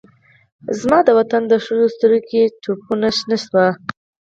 [0.79, 3.65] زما دوطن د ښځوسترګوکې ټپونه شنه شوه